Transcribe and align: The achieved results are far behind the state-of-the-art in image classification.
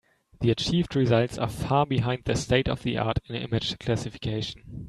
The 0.39 0.49
achieved 0.49 0.95
results 0.95 1.37
are 1.37 1.47
far 1.47 1.85
behind 1.85 2.23
the 2.25 2.35
state-of-the-art 2.35 3.19
in 3.29 3.35
image 3.35 3.77
classification. 3.77 4.63